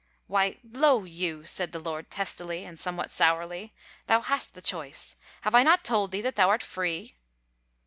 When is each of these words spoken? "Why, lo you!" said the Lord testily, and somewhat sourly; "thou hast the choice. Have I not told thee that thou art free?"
"Why, 0.25 0.57
lo 0.63 1.03
you!" 1.03 1.45
said 1.45 1.73
the 1.73 1.79
Lord 1.79 2.09
testily, 2.09 2.65
and 2.65 2.79
somewhat 2.79 3.11
sourly; 3.11 3.71
"thou 4.07 4.21
hast 4.21 4.55
the 4.55 4.59
choice. 4.63 5.15
Have 5.41 5.53
I 5.53 5.61
not 5.61 5.83
told 5.83 6.09
thee 6.09 6.21
that 6.21 6.35
thou 6.35 6.49
art 6.49 6.63
free?" 6.63 7.17